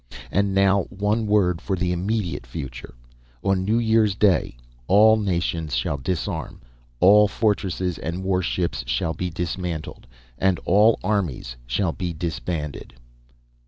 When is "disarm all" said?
5.97-7.27